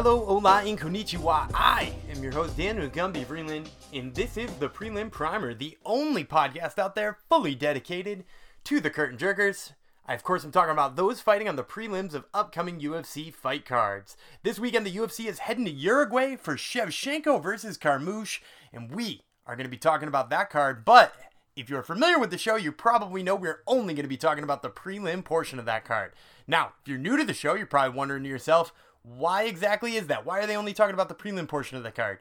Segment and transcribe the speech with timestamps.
[0.00, 1.50] Hello, hola, and konnichiwa.
[1.52, 6.24] I am your host, Dan Gumby Freeland, and this is the Prelim Primer, the only
[6.24, 8.22] podcast out there fully dedicated
[8.62, 9.72] to the curtain jerkers.
[10.06, 13.64] I, of course, am talking about those fighting on the prelims of upcoming UFC fight
[13.64, 14.16] cards.
[14.44, 18.38] This weekend, the UFC is heading to Uruguay for Shevchenko versus Carmouche,
[18.72, 20.84] and we are going to be talking about that card.
[20.84, 21.12] But
[21.56, 24.44] if you're familiar with the show, you probably know we're only going to be talking
[24.44, 26.12] about the prelim portion of that card.
[26.46, 28.72] Now, if you're new to the show, you're probably wondering to yourself,
[29.16, 30.26] why exactly is that?
[30.26, 32.18] Why are they only talking about the prelim portion of the card?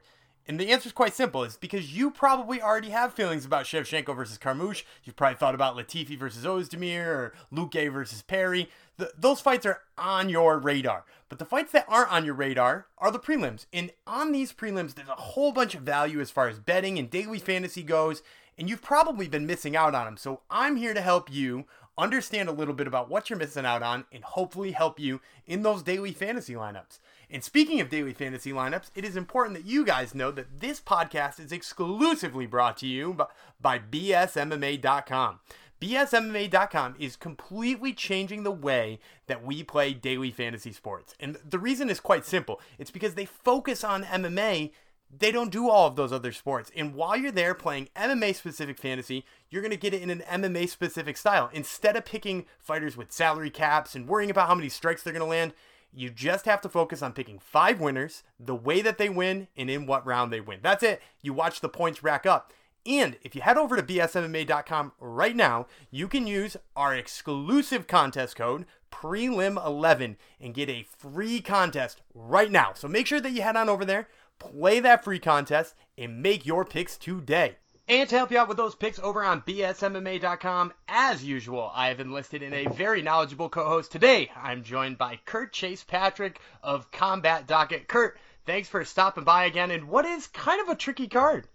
[0.48, 1.44] And the answer is quite simple.
[1.44, 4.84] It's because you probably already have feelings about Shevchenko versus Carmouche.
[5.04, 8.70] You've probably thought about Latifi versus Ozdemir or Luque versus Perry.
[8.96, 11.04] The, those fights are on your radar.
[11.28, 13.66] But the fights that aren't on your radar are the prelims.
[13.74, 17.10] And on these prelims, there's a whole bunch of value as far as betting and
[17.10, 18.22] daily fantasy goes.
[18.58, 20.18] And you've probably been missing out on them.
[20.18, 21.66] So I'm here to help you
[21.98, 25.64] understand a little bit about what you're missing out on and hopefully help you in
[25.64, 27.00] those daily fantasy lineups.
[27.30, 30.80] And speaking of daily fantasy lineups, it is important that you guys know that this
[30.80, 33.18] podcast is exclusively brought to you
[33.60, 35.40] by, BSMMA.com.
[35.82, 41.14] BSMMA.com is completely changing the way that we play daily fantasy sports.
[41.20, 44.72] And the reason is quite simple it's because they focus on MMA
[45.16, 46.72] they don't do all of those other sports.
[46.76, 50.24] And while you're there playing MMA specific fantasy, you're going to get it in an
[50.30, 51.50] MMA specific style.
[51.54, 55.22] Instead of picking fighters with salary caps and worrying about how many strikes they're going
[55.22, 55.54] to land,
[55.94, 59.70] you just have to focus on picking five winners, the way that they win, and
[59.70, 60.60] in what round they win.
[60.62, 61.02] That's it.
[61.22, 62.54] You watch the points rack up.
[62.86, 68.36] And if you head over to bsmma.com right now, you can use our exclusive contest
[68.36, 72.72] code prelim11 and get a free contest right now.
[72.74, 74.08] So make sure that you head on over there,
[74.40, 77.58] play that free contest, and make your picks today.
[77.90, 82.02] And to help you out with those picks over on BSMMA.com, as usual, I have
[82.02, 84.30] enlisted in a very knowledgeable co-host today.
[84.36, 87.88] I'm joined by Kurt Chase Patrick of Combat Docket.
[87.88, 89.72] Kurt, thanks for stopping by again.
[89.72, 91.48] And what is kind of a tricky card?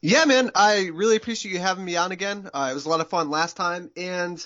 [0.00, 2.50] Yeah, man, I really appreciate you having me on again.
[2.52, 4.44] Uh, it was a lot of fun last time, and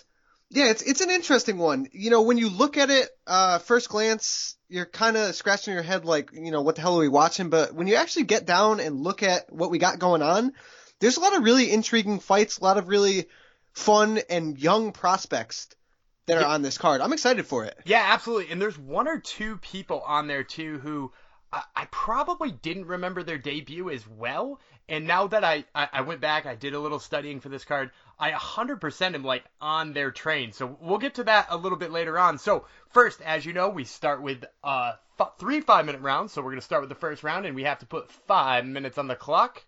[0.53, 1.89] yeah, it's it's an interesting one.
[1.93, 5.83] You know, when you look at it, uh, first glance, you're kind of scratching your
[5.83, 7.49] head like, you know, what the hell are we watching?
[7.49, 10.53] But when you actually get down and look at what we got going on,
[11.01, 13.27] there's a lot of really intriguing fights, a lot of really
[13.73, 15.69] fun and young prospects
[16.27, 17.01] that are on this card.
[17.01, 17.77] I'm excited for it.
[17.85, 18.53] Yeah, absolutely.
[18.53, 21.13] And there's one or two people on there too who
[21.53, 24.59] I, probably didn't remember their debut as well.
[24.89, 27.91] And now that I, I, went back, I did a little studying for this card.
[28.19, 30.53] I 100% am like on their train.
[30.53, 32.39] So we'll get to that a little bit later on.
[32.39, 34.95] So first, as you know, we start with uh
[35.39, 36.33] three five minute rounds.
[36.33, 38.99] So we're gonna start with the first round, and we have to put five minutes
[38.99, 39.63] on the clock.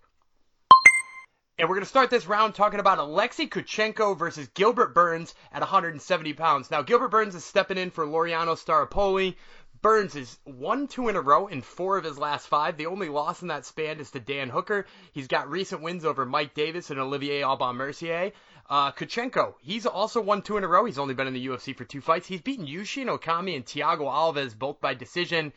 [1.57, 5.61] And we're going to start this round talking about Alexei Kunchenko versus Gilbert Burns at
[5.61, 6.69] 170 pounds.
[6.69, 9.37] Now, Gilbert Burns is stepping in for Laureano Staropoli.
[9.85, 12.79] Burns is one two in a row in four of his last five.
[12.79, 14.87] The only loss in that span is to Dan Hooker.
[15.13, 18.33] He's got recent wins over Mike Davis and Olivier Aubin Mercier.
[18.71, 20.87] Uh, Kunchenko, he's also won two in a row.
[20.87, 22.27] He's only been in the UFC for two fights.
[22.27, 25.53] He's beaten Yushin Okami and Thiago Alves both by decision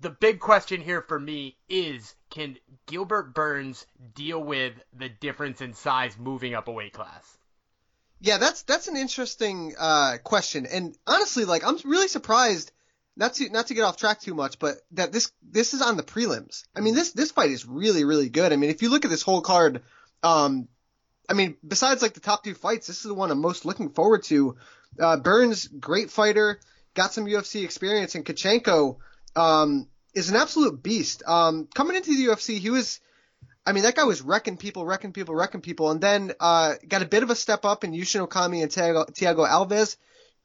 [0.00, 2.56] the big question here for me is can
[2.86, 7.36] Gilbert Burns deal with the difference in size moving up a weight class?
[8.20, 12.72] Yeah, that's that's an interesting uh, question, and honestly, like I'm really surprised
[13.18, 15.96] not to not to get off track too much, but that this this is on
[15.96, 16.64] the prelims.
[16.74, 18.52] I mean, this this fight is really really good.
[18.52, 19.82] I mean, if you look at this whole card,
[20.22, 20.68] um,
[21.28, 23.90] I mean, besides like the top two fights, this is the one I'm most looking
[23.90, 24.56] forward to.
[24.98, 26.60] Uh, Burns, great fighter,
[26.94, 28.96] got some UFC experience, and Kunchenko
[29.34, 31.24] um, is an absolute beast.
[31.26, 33.00] Um, coming into the UFC, he was,
[33.66, 37.02] I mean, that guy was wrecking people, wrecking people, wrecking people, and then uh, got
[37.02, 39.96] a bit of a step up in Yushin Okami and Thiago, Thiago Alves.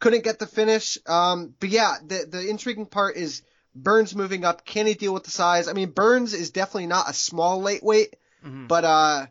[0.04, 0.98] Couldn't get the finish.
[1.06, 3.42] Um, but yeah, the the intriguing part is
[3.74, 4.66] Burns moving up.
[4.66, 5.68] Can he deal with the size?
[5.68, 8.68] I mean, Burns is definitely not a small lightweight, mm-hmm.
[8.68, 9.26] but uh,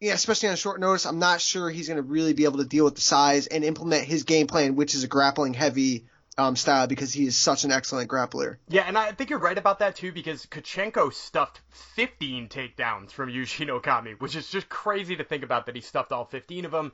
[0.00, 2.64] yeah, especially on short notice, I'm not sure he's going to really be able to
[2.64, 6.06] deal with the size and implement his game plan, which is a grappling heavy
[6.36, 8.56] um, style because he is such an excellent grappler.
[8.68, 11.60] Yeah, and I think you're right about that too because Kunchenko stuffed
[11.94, 16.10] 15 takedowns from Yushin Okami, which is just crazy to think about that he stuffed
[16.10, 16.92] all 15 of them.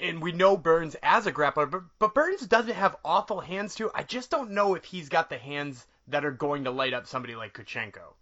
[0.00, 3.90] And we know Burns as a grappler, but, but Burns doesn't have awful hands too.
[3.94, 7.06] I just don't know if he's got the hands that are going to light up
[7.06, 8.14] somebody like Kunchenko.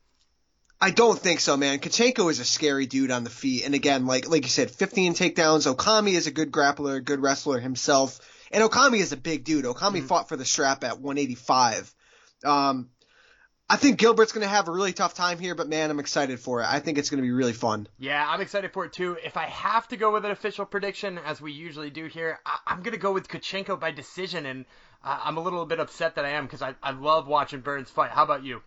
[0.80, 1.78] I don't think so, man.
[1.78, 5.14] Kunchenko is a scary dude on the feet, and again, like like you said, 15
[5.14, 5.72] takedowns.
[5.72, 8.20] Okami is a good grappler, a good wrestler himself.
[8.50, 9.64] And Okami is a big dude.
[9.64, 10.06] Okami mm-hmm.
[10.06, 11.94] fought for the strap at 185.
[12.44, 12.90] Um,
[13.68, 16.38] I think Gilbert's going to have a really tough time here, but man, I'm excited
[16.38, 16.66] for it.
[16.68, 17.88] I think it's going to be really fun.
[17.98, 19.16] Yeah, I'm excited for it too.
[19.24, 22.74] If I have to go with an official prediction, as we usually do here, I-
[22.74, 24.66] am going to go with Kunchenko by decision, and
[25.02, 27.90] uh, I'm a little bit upset that I am because I-, I love watching Burns
[27.90, 28.12] fight.
[28.12, 28.62] How about you?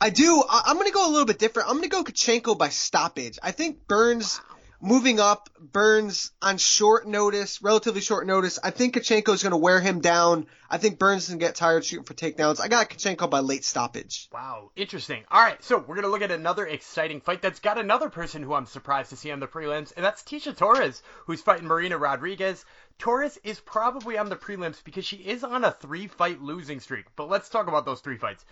[0.00, 0.42] I do.
[0.48, 1.68] I- I'm going to go a little bit different.
[1.68, 3.38] I'm going to go Kunchenko by stoppage.
[3.44, 4.40] I think Burns.
[4.50, 8.58] Wow moving up, Burns on short notice, relatively short notice.
[8.62, 10.46] I think Kunchenko is going to wear him down.
[10.68, 12.60] I think Burns to get tired shooting for takedowns.
[12.60, 14.28] I got Kunchenko by late stoppage.
[14.32, 15.24] Wow, interesting.
[15.30, 18.42] All right, so we're going to look at another exciting fight that's got another person
[18.42, 21.98] who I'm surprised to see on the prelims, and that's Tecia Torres, who's fighting Marina
[21.98, 22.64] Rodriguez.
[22.98, 27.06] Torres is probably on the prelims because she is on a three-fight losing streak.
[27.14, 28.44] But let's talk about those three fights.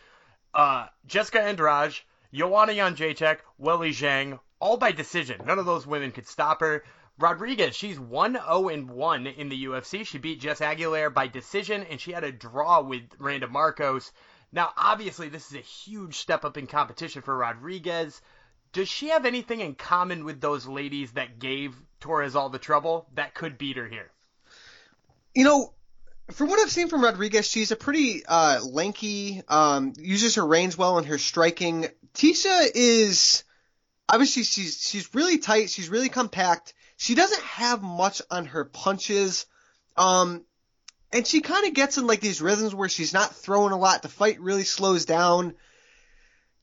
[0.53, 1.94] Uh, Jessica Andrade,
[2.32, 5.43] Joanna Jędrzejczyk, Weili Zhang, all by decision.
[5.44, 6.84] None of those women could stop her.
[7.19, 10.06] Rodriguez, she's 1-0 and 1 in the UFC.
[10.06, 14.11] She beat Jess Aguilar by decision, and she had a draw with Randa Marcos.
[14.52, 18.22] Now, obviously, this is a huge step up in competition for Rodriguez.
[18.72, 23.06] Does she have anything in common with those ladies that gave Torres all the trouble
[23.17, 24.10] that could beat her here?
[25.34, 25.75] You know,
[26.31, 30.78] from what I've seen from Rodriguez, she's a pretty uh, lanky, um, uses her range
[30.78, 31.87] well in her striking.
[32.14, 33.44] Tecia is
[34.09, 35.71] obviously she's she's really tight.
[35.71, 36.75] She's really compact.
[36.97, 39.47] She doesn't have much on her punches.
[39.97, 40.45] Um,
[41.12, 44.03] and she kind of gets in like these rhythms where she's not throwing a lot.
[44.03, 45.55] The fight really slows down.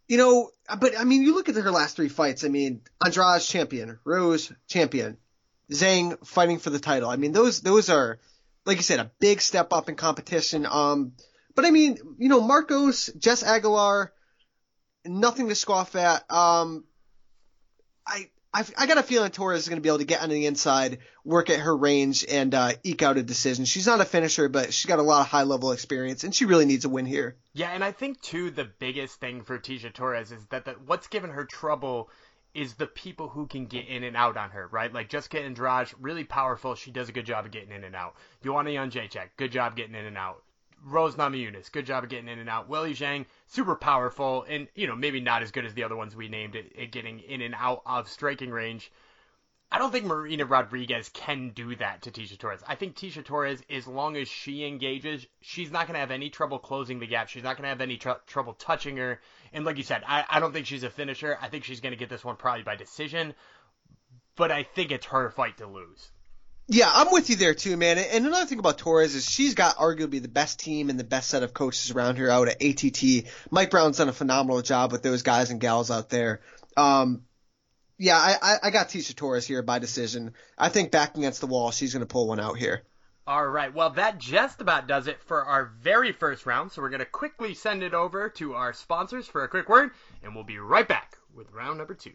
[0.08, 0.50] You know,
[0.80, 2.44] but I mean, you look at her last three fights.
[2.44, 5.18] I mean, Andrade champion, Rose champion,
[5.72, 7.10] Zhang fighting for the title.
[7.10, 8.20] I mean, those those are,
[8.66, 10.66] like you said, a big step up in competition.
[10.70, 11.14] Um,
[11.56, 14.12] but I mean, you know, Marcos, Jess Aguilar,
[15.06, 16.30] nothing to scoff at.
[16.30, 16.84] Um,
[18.12, 20.30] I, I, I got a feeling Torres is going to be able to get on
[20.30, 23.64] the inside, work at her range, and uh, eke out a decision.
[23.66, 26.46] She's not a finisher, but she's got a lot of high level experience, and she
[26.46, 27.38] really needs a win here.
[27.54, 31.08] Yeah, and I think too the biggest thing for Tecia Torres is that the, what's
[31.08, 32.10] given her trouble
[32.54, 34.94] is the people who can get in and out on her, right?
[34.94, 36.76] Like Jessica Andrade, really powerful.
[36.76, 38.16] She does a good job of getting in and out.
[38.44, 40.44] Joanna Jędrzejczyk, good job getting in and out.
[40.84, 42.70] Rose Namajunas, good job of getting in and out.
[42.70, 46.16] Weili Zhang, super powerful, and you know maybe not as good as the other ones
[46.16, 48.92] we named at, at getting in and out of striking range.
[49.74, 52.62] I don't think Marina Rodriguez can do that to Tecia Torres.
[52.68, 56.30] I think Tecia Torres, as long as she engages, she's not going to have any
[56.30, 57.30] trouble closing the gap.
[57.30, 59.22] She's not going to have any tr- trouble touching her.
[59.54, 61.38] And like you said, I, I don't think she's a finisher.
[61.42, 63.34] I think she's going to get this one probably by decision.
[64.36, 66.12] But I think it's her fight to lose.
[66.74, 67.98] Yeah, I'm with you there too, man.
[67.98, 71.30] And another thing about Torres is she's got arguably the best team and the best
[71.30, 73.26] set of coaches around her out at ATT.
[73.52, 76.40] Mike Brown's done a phenomenal job with those guys and gals out there.
[76.78, 77.24] Um,
[77.98, 80.34] yeah, I, I got Tecia Torres here by decision.
[80.58, 82.84] I think back against the wall, she's going to pull one out here.
[83.28, 83.74] All right.
[83.74, 86.72] Well, that just about does it for our very first round.
[86.72, 89.92] So we're going to quickly send it over to our sponsors for a quick word,
[90.24, 92.14] and we'll be right back with round number two.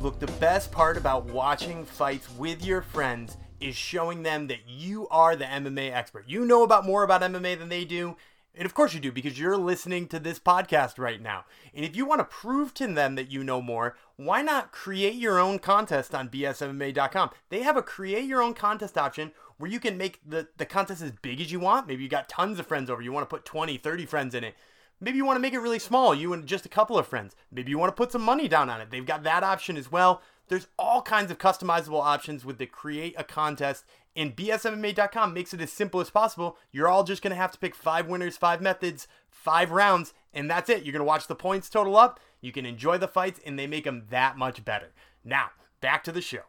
[0.00, 5.08] Look, the best part about watching fights with your friends is showing them that you
[5.08, 6.24] are the MMA expert.
[6.28, 8.16] You know about more about MMA than they do.
[8.54, 11.46] And of course you do because you're listening to this podcast right now.
[11.74, 15.14] And if you want to prove to them that you know more, why not create
[15.14, 17.30] your own contest on bsmma.com?
[17.48, 21.02] They have a create your own contest option where you can make the, the contest
[21.02, 21.88] as big as you want.
[21.88, 24.44] Maybe you got tons of friends over, you want to put 20, 30 friends in
[24.44, 24.54] it.
[25.00, 27.36] Maybe you want to make it really small, you and just a couple of friends.
[27.52, 28.90] Maybe you want to put some money down on it.
[28.90, 30.22] They've got that option as well.
[30.48, 33.84] There's all kinds of customizable options with the create a contest,
[34.16, 36.56] and bsmma.com makes it as simple as possible.
[36.72, 40.50] You're all just going to have to pick five winners, five methods, five rounds, and
[40.50, 40.82] that's it.
[40.82, 42.18] You're going to watch the points total up.
[42.40, 44.88] You can enjoy the fights, and they make them that much better.
[45.24, 45.50] Now,
[45.80, 46.42] back to the show.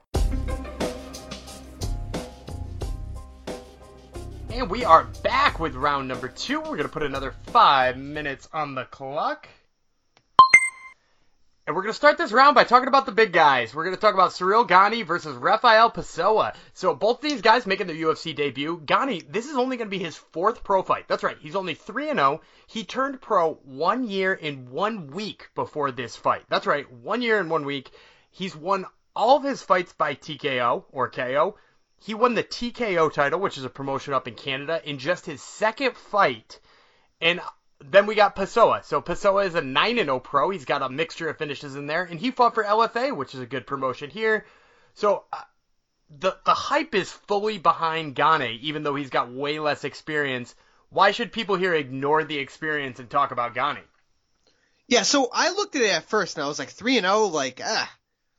[4.52, 6.60] And we are back with round number two.
[6.60, 9.48] We're going to put another five minutes on the clock.
[11.68, 13.76] And we're going to start this round by talking about the big guys.
[13.76, 16.56] We're going to talk about Ciryl Gane versus Rafael Pessoa.
[16.74, 18.82] So both these guys making their UFC debut.
[18.84, 21.08] Gane, this is only going to be his fourth pro fight.
[21.08, 21.38] That's right.
[21.40, 22.40] He's only 3-0.
[22.66, 26.42] He turned pro one year in one week before this fight.
[26.50, 26.92] That's right.
[26.92, 27.92] One year in one week.
[28.32, 31.56] He's won all of his fights by TKO or KO.
[32.02, 35.42] He won the TKO title, which is a promotion up in Canada, in just his
[35.42, 36.60] second fight.
[37.20, 37.42] And
[37.80, 38.84] then we got Pessoa.
[38.84, 40.50] So Pessoa is a 9 0 pro.
[40.50, 42.04] He's got a mixture of finishes in there.
[42.04, 44.46] And he fought for LFA, which is a good promotion here.
[44.94, 45.42] So uh,
[46.10, 50.56] the, the hype is fully behind Gane, even though he's got way less experience.
[50.90, 53.84] Why should people here ignore the experience and talk about Gane?
[54.88, 57.26] Yeah, so I looked at it at first and I was like 3 and 0,
[57.26, 57.92] like, ah,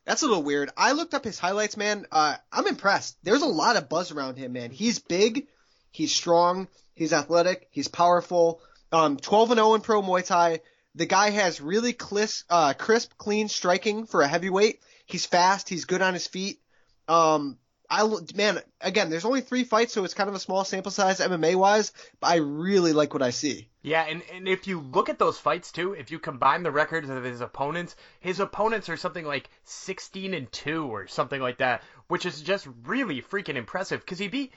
[0.05, 0.71] that's a little weird.
[0.77, 2.07] I looked up his highlights, man.
[2.11, 3.17] Uh, I'm impressed.
[3.23, 4.71] There's a lot of buzz around him, man.
[4.71, 5.47] He's big.
[5.91, 6.69] He's strong.
[6.95, 7.69] He's athletic.
[7.71, 8.61] He's powerful.
[8.93, 10.61] Um, 12 and 0 in pro Muay Thai.
[10.95, 14.81] The guy has really crisp, uh, crisp, clean striking for a heavyweight.
[15.07, 15.69] He's fast.
[15.69, 16.61] He's good on his feet.
[17.07, 17.59] Um,
[17.91, 21.19] I man, again, there's only three fights, so it's kind of a small sample size
[21.19, 21.93] MMA wise.
[22.21, 23.69] But I really like what I see.
[23.83, 27.11] Yeah, and, and if you look at those fights too, if you combine the records
[27.11, 31.83] of his opponents, his opponents are something like 16 and two or something like that,
[32.07, 34.01] which is just really freaking impressive.
[34.01, 34.53] Because he beat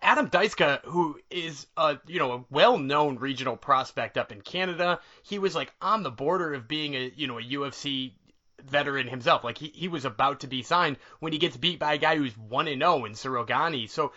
[0.00, 5.00] Adam Dyczka, who is a you know a well-known regional prospect up in Canada.
[5.22, 8.12] He was like on the border of being a you know a UFC
[8.64, 9.44] veteran himself.
[9.44, 12.16] Like he, he was about to be signed when he gets beat by a guy
[12.16, 13.88] who's one and zero oh in Ciryl Gane.
[13.88, 14.12] So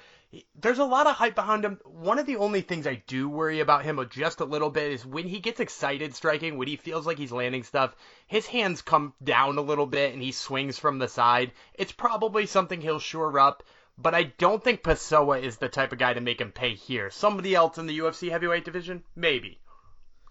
[0.60, 1.80] there's a lot of hype behind him.
[1.86, 5.06] One of the only things I do worry about him just a little bit is
[5.06, 7.96] when he gets excited striking, when he feels like he's landing stuff,
[8.28, 11.52] his hands come down a little bit and he swings from the side.
[11.74, 13.64] It's probably something he'll shore up.
[14.00, 17.10] But I don't think Pessoa is the type of guy to make him pay here.
[17.10, 19.60] Somebody else in the UFC heavyweight division, maybe.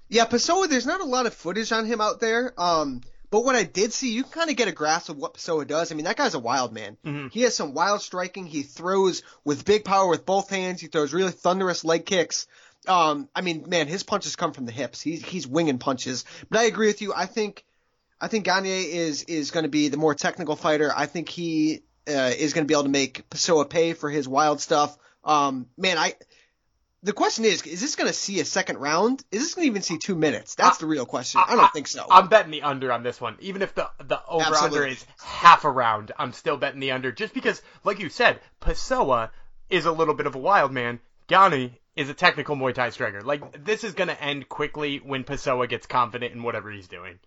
[0.09, 0.69] Yeah, Pessoa.
[0.69, 2.55] There's not a lot of footage on him out there.
[2.57, 5.35] Um, but what I did see, you can kind of get a grasp of what
[5.35, 5.91] Pessoa does.
[5.91, 6.97] I mean, that guy's a wild man.
[7.05, 7.29] Mm-hmm.
[7.29, 8.47] He has some wild striking.
[8.47, 10.81] He throws with big power with both hands.
[10.81, 12.47] He throws really thunderous leg kicks.
[12.87, 15.01] Um, I mean, man, his punches come from the hips.
[15.01, 16.25] He's he's winging punches.
[16.49, 17.13] But I agree with you.
[17.15, 17.65] I think
[18.21, 20.93] I think Gane is is going to be the more technical fighter.
[20.95, 24.29] I think he uh, is going to be able to make Pessoa pay for his
[24.29, 24.97] wild stuff.
[25.25, 26.15] Um, man, I
[27.03, 29.23] the question is, is this going to see a second round?
[29.31, 30.55] Is this going to even see two minutes?
[30.55, 31.41] That's I, the real question.
[31.45, 32.07] I, I don't I, think so.
[32.11, 33.37] I'm betting the under on this one.
[33.41, 37.13] Even if the the over under is half a round, I'm still betting the under.
[37.13, 39.31] Just because, like you said, Pessoa
[39.69, 41.01] is a little bit of a wild man.
[41.29, 43.23] Gane is a technical Muay Thai striker.
[43.23, 47.19] Like this is going to end quickly when Pessoa gets confident in whatever he's doing.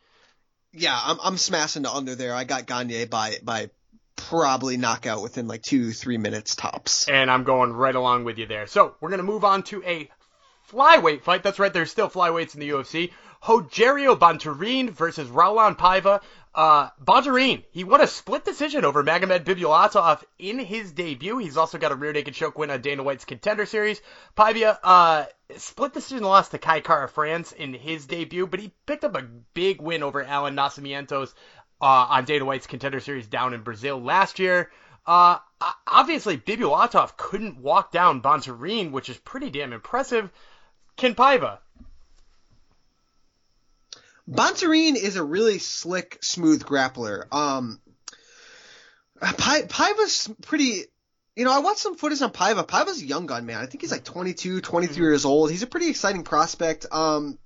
[0.71, 2.33] Yeah, I'm I'm smashing the under there.
[2.33, 3.69] I got Gane by by
[4.19, 7.07] probably knock out within like two, three minutes tops.
[7.07, 8.67] And I'm going right along with you there.
[8.67, 10.09] So we're going to move on to a
[10.71, 11.43] flyweight fight.
[11.43, 13.11] That's right, there's still flyweights in the UFC.
[13.43, 16.21] Rogerio Bontorin versus Raulian Paiva.
[16.53, 21.37] Uh, Bontorin, he won a split decision over Magomed Bibulatov in his debut.
[21.37, 24.01] He's also got a rear naked choke win on Dana White's Contender Series.
[24.35, 29.15] Paiva, uh, split decision loss to Kai Kara-France in his debut, but he picked up
[29.15, 31.31] a big win over Allan Nascimento
[31.81, 34.71] uh, on Dana White's Contender Series down in Brazil last year.
[35.05, 35.37] Uh,
[35.87, 40.29] obviously, Bibulatov couldn't walk down Bontorin, which is pretty damn impressive.
[40.97, 41.59] Ken Paiva.
[44.95, 47.33] Is a really slick, smooth grappler.
[47.33, 47.81] Um,
[49.21, 50.83] Paiva's pretty.
[51.35, 52.67] You know, I watched some footage on Paiva.
[52.67, 53.59] Paiva's a young gun, man.
[53.59, 55.01] I think he's like 22, 23 mm-hmm.
[55.01, 55.49] years old.
[55.49, 56.85] He's a pretty exciting prospect.
[56.91, 57.39] Um,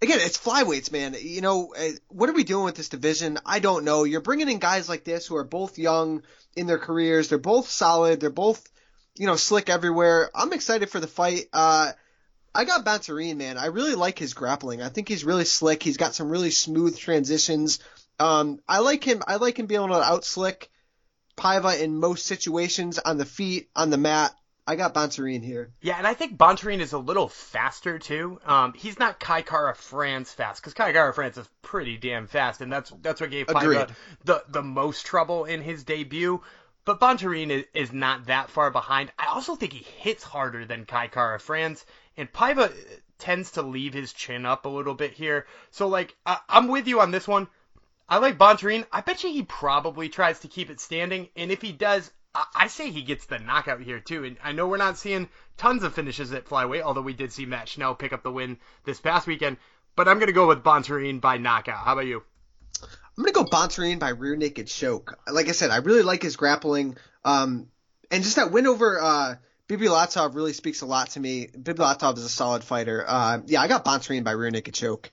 [0.00, 1.16] again, it's flyweights, man.
[1.20, 3.38] You know, uh, what are we doing with this division?
[3.44, 4.04] I don't know.
[4.04, 6.22] You're bringing in guys like this who are both young
[6.56, 7.28] in their careers.
[7.28, 8.20] They're both solid.
[8.20, 8.66] They're both,
[9.16, 10.30] you know, slick everywhere.
[10.34, 11.46] I'm excited for the fight.
[11.52, 11.92] Uh,
[12.54, 13.58] I got Bontorin, man.
[13.58, 14.82] I really like his grappling.
[14.82, 15.82] I think he's really slick.
[15.82, 17.78] He's got some really smooth transitions.
[18.18, 19.22] Um, I like him.
[19.26, 20.70] I like him being able to out slick
[21.36, 24.34] Paiva in most situations on the feet, on the mat.
[24.68, 25.72] I got Bontorin here.
[25.80, 28.38] Yeah, and I think Bontorin is a little faster too.
[28.44, 32.92] Um, he's not Kai Kara-France fast because Kai Kara-France is pretty damn fast, and that's
[33.00, 33.90] that's what gave Paiva
[34.24, 36.42] the the most trouble in his debut.
[36.84, 39.10] But Bontorin is, is not that far behind.
[39.18, 41.86] I also think he hits harder than Kai Kara-France,
[42.18, 42.70] and Paiva
[43.18, 45.46] tends to leave his chin up a little bit here.
[45.70, 47.48] So like, I, I'm with you on this one.
[48.06, 48.84] I like Bontorin.
[48.92, 52.10] I bet you he probably tries to keep it standing, and if he does,
[52.54, 55.82] I say he gets the knockout here too, and I know we're not seeing tons
[55.82, 59.00] of finishes at flyweight, although we did see Matt Schnell pick up the win this
[59.00, 59.56] past weekend.
[59.96, 61.84] But I'm gonna go with Bontorin by knockout.
[61.84, 62.22] How about you?
[62.82, 65.18] I'm gonna go Bontorin by rear naked choke.
[65.30, 67.68] Like I said, I really like his grappling, um,
[68.10, 69.34] and just that win over uh,
[69.68, 71.48] Bibulatov really speaks a lot to me.
[71.48, 73.04] Bibulatov is a solid fighter.
[73.06, 75.10] Uh, yeah, I got Bontorin by rear naked choke.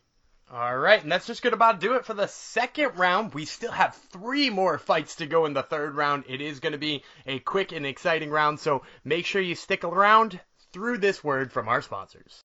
[0.56, 3.34] All right, and that's just going to about do it for the second round.
[3.34, 6.24] We still have three more fights to go in the third round.
[6.30, 9.84] It is going to be a quick and exciting round, so make sure you stick
[9.84, 10.40] around
[10.72, 12.42] through this word from our sponsors.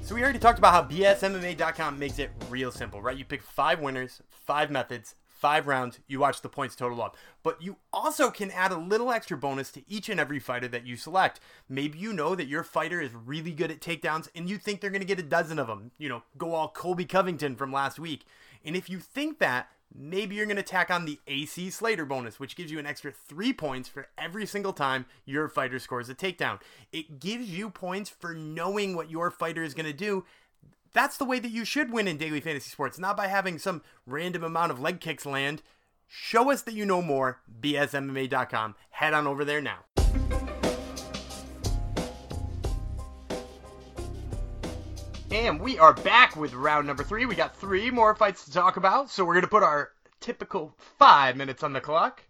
[0.00, 3.18] So we already talked about how BSMMA.com makes it real simple, right?
[3.18, 7.16] You pick five winners, five methods, five rounds, you watch the points total up.
[7.42, 10.86] But you also can add a little extra bonus to each and every fighter that
[10.86, 11.40] you select.
[11.68, 14.88] Maybe you know that your fighter is really good at takedowns and you think they're
[14.88, 15.90] going to get a dozen of them.
[15.98, 18.24] You know, go all Colby Covington from last week.
[18.64, 22.38] And if you think that, maybe you're going to tack on the AC Slater bonus,
[22.38, 26.14] which gives you an extra three points for every single time your fighter scores a
[26.14, 26.60] takedown.
[26.92, 30.24] It gives you points for knowing what your fighter is going to do
[30.92, 33.82] that's the way that you should win in daily fantasy sports, not by having some
[34.06, 35.62] random amount of leg kicks land.
[36.06, 37.40] Show us that you know more.
[37.60, 38.74] BSMMA.com.
[38.90, 39.78] Head on over there now.
[45.30, 47.24] And we are back with round number three.
[47.24, 50.74] We got three more fights to talk about, so we're going to put our typical
[50.98, 52.22] five minutes on the clock.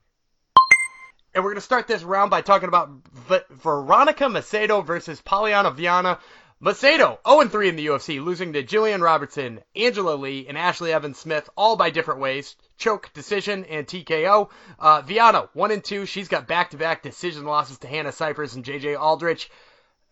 [1.34, 5.74] And we're going to start this round by talking about v- Veronica Macedo versus Polyana
[5.74, 6.20] Viana.
[6.62, 11.50] Macedo, 0-3 in the UFC, losing to Jillian Robertson, Angela Lee, and Ashley Evans Smith,
[11.56, 12.54] all by different ways.
[12.78, 14.48] Choke, decision, and TKO.
[14.78, 16.06] Uh, Viana, 1-2.
[16.06, 19.50] She's got back-to-back decision losses to Hannah Cifers and JJ Aldrich.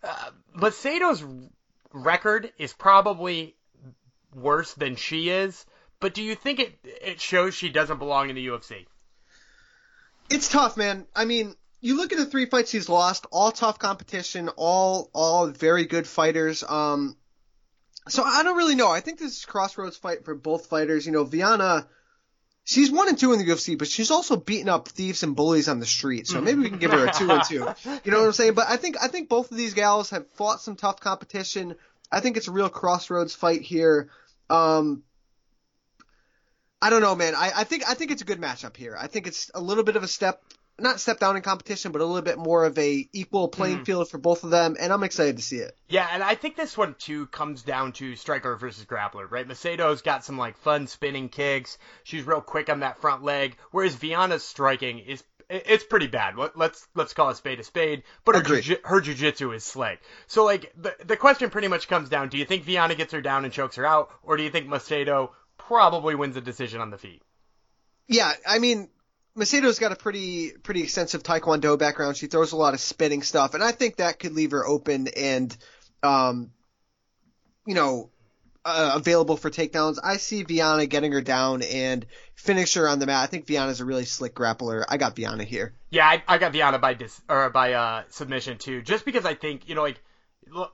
[0.03, 1.23] Uh, Macedo's
[1.93, 3.55] record is probably
[4.35, 5.65] worse than she is,
[6.01, 8.87] but do you think it, it shows she doesn't belong in the UFC?
[10.29, 11.07] It's tough, man.
[11.15, 15.47] I mean, you look at the three fights he's lost, all tough competition, all all
[15.47, 16.63] very good fighters.
[16.63, 17.17] Um,
[18.07, 18.89] so I don't really know.
[18.89, 21.05] I think this is crossroads fight for both fighters.
[21.05, 21.87] You know, Viana,
[22.63, 25.67] she's one and two in the UFC, but she's also beating up thieves and bullies
[25.67, 26.27] on the street.
[26.27, 27.67] So maybe we can give her a two and two.
[28.03, 28.53] You know what I'm saying?
[28.53, 31.75] But I think I think both of these gals have fought some tough competition.
[32.11, 34.09] I think it's a real crossroads fight here.
[34.49, 35.03] Um,
[36.81, 37.35] I don't know, man.
[37.35, 38.95] I, I think I think it's a good matchup here.
[38.99, 40.43] I think it's a little bit of a step,
[40.81, 43.85] not step down in competition, but a little bit more of a equal playing Mhm.
[43.85, 45.77] field for both of them, and I'm excited to see it.
[45.87, 49.47] Yeah, and I think this one too comes down to striker versus grappler, right?
[49.47, 51.77] Macedo's got some like fun spinning kicks.
[52.03, 56.37] She's real quick on that front leg, whereas Viana's striking is it's pretty bad.
[56.37, 58.03] Let- Let's let's call a spade a spade.
[58.23, 58.63] But her Agreed.
[58.63, 59.99] jiu- her jujitsu is slick.
[60.27, 63.19] So like the the question pretty much comes down: Do you think Viana gets her
[63.21, 66.89] down and chokes her out, or do you think Macedo probably wins a decision on
[66.89, 67.21] the feet?
[68.07, 68.89] Yeah, I mean,
[69.35, 72.17] Macedo's got a pretty pretty extensive Taekwondo background.
[72.17, 75.07] She throws a lot of spinning stuff, and I think that could leave her open
[75.07, 75.55] and,
[76.03, 76.51] um,
[77.65, 78.09] you know,
[78.65, 79.97] uh, available for takedowns.
[80.03, 83.23] I see Viana getting her down and finish her on the mat.
[83.23, 84.83] I think Viana's a really slick grappler.
[84.87, 85.73] I got Viana here.
[85.89, 89.33] Yeah, I, I got Viana by dis or by uh submission too, just because I
[89.33, 90.01] think you know like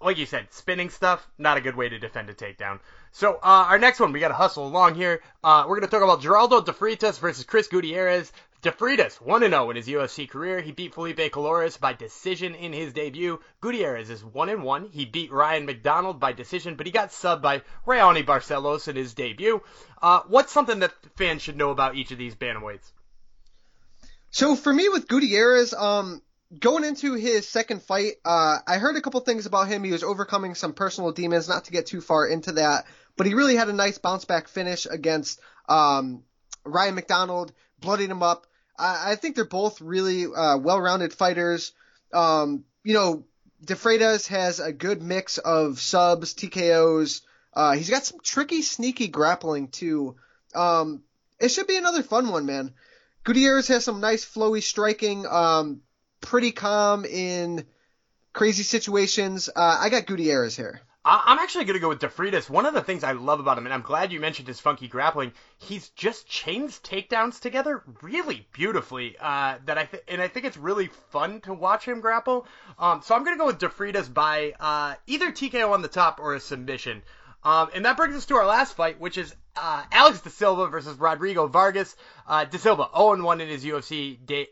[0.01, 2.79] like you said, spinning stuff not a good way to defend a takedown.
[3.11, 5.21] So uh, our next one, we got to hustle along here.
[5.43, 8.31] Uh, we're gonna talk about Geraldo De Freitas versus Chris Gutierrez.
[8.63, 10.61] De Freitas 1 0 in his UFC career.
[10.61, 13.39] He beat Felipe Colares by decision in his debut.
[13.61, 14.89] Gutierrez is 1 and 1.
[14.89, 19.13] He beat Ryan McDonald by decision, but he got subbed by Raoni Barcelos in his
[19.13, 19.61] debut.
[20.01, 22.91] Uh, what's something that fans should know about each of these bantamweights?
[24.31, 26.21] So for me with Gutierrez, um,
[26.59, 29.83] going into his second fight, uh, I heard a couple things about him.
[29.83, 33.35] He was overcoming some personal demons, not to get too far into that, but he
[33.35, 35.39] really had a nice bounce back finish against,
[35.69, 36.23] um,
[36.63, 38.46] Ryan McDonald, bloodied him up.
[38.77, 41.71] I, think they're both really, uh, well-rounded fighters.
[42.13, 43.25] Um, you know,
[43.63, 47.21] De Freitas has a good mix of subs, TKOs.
[47.53, 50.15] Uh, he's got some tricky, sneaky grappling too.
[50.53, 51.03] Um,
[51.39, 52.73] it should be another fun one, man.
[53.23, 55.81] Gutierrez has some nice flowy striking, um,
[56.21, 57.65] pretty calm in
[58.31, 59.49] crazy situations.
[59.49, 60.81] Uh, I got Gutierrez here.
[61.07, 62.49] I- I'm actually going to go with DeFreitas.
[62.49, 64.89] One of the things I love about him, and I'm glad you mentioned his funky
[64.89, 69.15] grappling, he's just chains takedowns together really beautifully.
[69.17, 72.45] Uh, that I th- and I think it's really fun to watch him grapple.
[72.77, 76.19] Um, so I'm going to go with DeFreitas by uh, either TKO on the top
[76.19, 77.01] or a submission.
[77.43, 80.67] Um, and that brings us to our last fight, which is uh, Alex De Silva
[80.67, 81.95] versus Rodrigo Vargas.
[82.27, 84.49] Uh, De Silva 0-1 in his UFC day,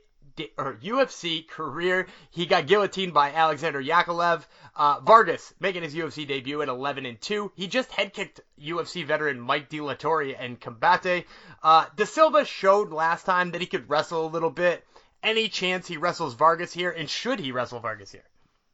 [0.58, 2.08] or UFC career.
[2.32, 4.46] He got guillotined by Alexander Yakovlev.
[4.76, 7.52] Uh, Vargas making his UFC debut at 11 and 2.
[7.56, 11.26] He just head kicked UFC veteran Mike De La Torre and Combate.
[11.64, 14.86] Uh, De Silva showed last time that he could wrestle a little bit.
[15.24, 18.26] Any chance he wrestles Vargas here, and should he wrestle Vargas here?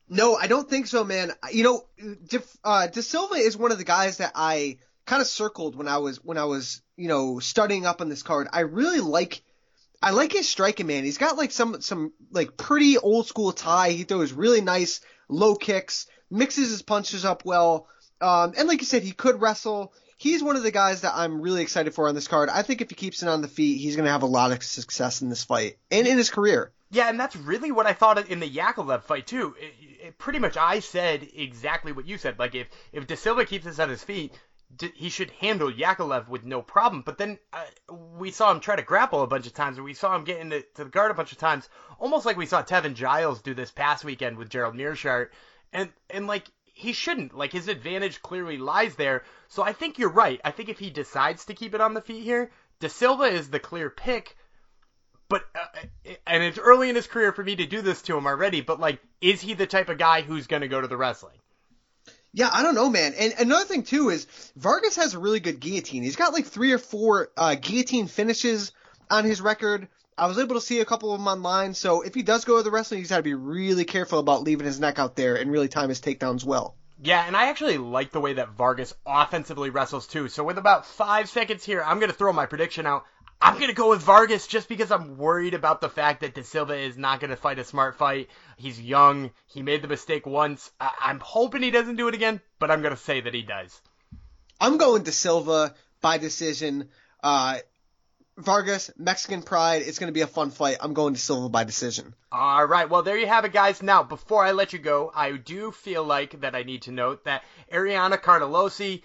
[0.10, 1.32] No, I don't think so, man.
[1.54, 1.86] You know,
[2.28, 5.88] De, uh, De Silva is one of the guys that I kind of circled when
[5.88, 8.48] I was when I was you know studying up on this card.
[8.52, 9.42] I really like.
[10.02, 11.04] I like his striking, man.
[11.04, 13.92] He's got like some some like pretty old school Thai.
[13.92, 17.88] He throws really nice low kicks, mixes his punches up well,
[18.22, 19.94] um, and like you said, he could wrestle.
[20.18, 22.50] He's one of the guys that I'm really excited for on this card.
[22.50, 24.52] I think if he keeps it on the feet, he's going to have a lot
[24.52, 26.72] of success in this fight and in his career.
[26.92, 29.56] Yeah, and that's really what I thought in the Yakovlev fight too.
[29.60, 29.74] It,
[30.08, 32.38] it, pretty much, I said exactly what you said.
[32.38, 34.34] Like if if De Silva keeps this on his feet,
[34.76, 37.02] d- he should handle Yakovlev with no problem.
[37.02, 37.66] But then uh,
[38.18, 40.40] we saw him try to grapple a bunch of times, and we saw him get
[40.40, 43.54] into to the guard a bunch of times, almost like we saw Tevin Giles do
[43.54, 45.32] this past weekend with Gerald Meerschaert.
[45.74, 47.36] And and like he shouldn't.
[47.36, 49.24] Like his advantage clearly lies there.
[49.48, 50.42] So I think you're right.
[50.44, 53.50] I think if he decides to keep it on the feet here, De Silva is
[53.50, 54.36] the clear pick
[55.32, 55.80] but uh,
[56.28, 58.60] and it's early in his career for me to do this to him already.
[58.60, 61.38] But like, is he the type of guy who's going to go to the wrestling?
[62.34, 63.14] Yeah, I don't know, man.
[63.18, 66.04] And another thing too is Vargas has a really good guillotine.
[66.04, 68.72] He's got like three or four uh, guillotine finishes
[69.10, 69.88] on his record.
[70.18, 71.74] I was able to see a couple of them online.
[71.74, 74.44] So if he does go to the wrestling, he's got to be really careful about
[74.44, 76.76] leaving his neck out there and really time his takedowns well.
[77.04, 80.28] Yeah, and I actually like the way that Vargas offensively wrestles too.
[80.28, 83.06] So with about five seconds here, I'm gonna throw my prediction out.
[83.42, 86.76] I'm gonna go with Vargas just because I'm worried about the fact that De Silva
[86.76, 88.30] is not gonna fight a smart fight.
[88.58, 89.32] He's young.
[89.48, 90.70] He made the mistake once.
[90.80, 93.82] I- I'm hoping he doesn't do it again, but I'm gonna say that he does.
[94.60, 96.90] I'm going De Silva by decision.
[97.24, 97.58] Uh,
[98.38, 99.82] Vargas, Mexican Pride.
[99.84, 100.78] It's going to be a fun fight.
[100.80, 102.16] I'm going to Silva by decision.
[102.32, 103.84] All right, well there you have it, guys.
[103.84, 107.26] Now, before I let you go, I do feel like that I need to note
[107.26, 109.02] that Ariane Carnelossi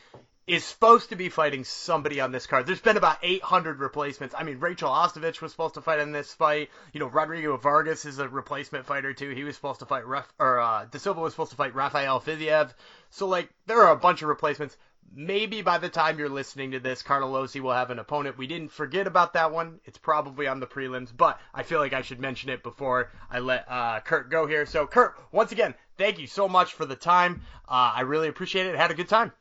[0.47, 2.67] is supposed to be fighting somebody on this card.
[2.67, 4.33] There's been about 800 replacements.
[4.37, 6.71] I mean, Rachel Ostovich was supposed to fight in this fight.
[6.93, 9.31] You know, Rodrigo Vargas is a replacement fighter too.
[9.31, 12.21] He was supposed to fight Ref, or uh, De Silva was supposed to fight Rafael
[12.21, 12.73] Fiziev.
[13.11, 14.77] So like, there are a bunch of replacements.
[15.13, 18.39] Maybe by the time you're listening to this, Carnelossi will have an opponent.
[18.39, 19.81] We didn't forget about that one.
[19.85, 23.41] It's probably on the prelims, but I feel like I should mention it before I
[23.41, 24.67] let uh, Kurt go here.
[24.67, 27.43] So, Kurt, once again, thank you so much for the time.
[27.69, 28.77] Uh, I really appreciate it.
[28.77, 29.33] Had a good time.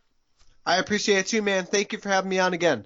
[0.66, 1.66] I appreciate it too, man.
[1.66, 2.86] Thank you for having me on again.